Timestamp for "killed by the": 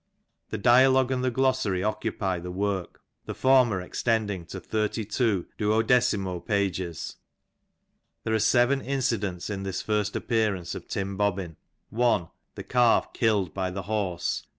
13.13-13.83